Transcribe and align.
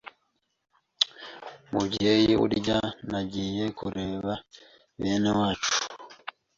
Mubyeyi, 1.71 2.31
burya 2.41 2.79
nagiye 3.09 3.65
kureba 3.77 4.31
bene 4.99 5.29
wacu 5.39 5.73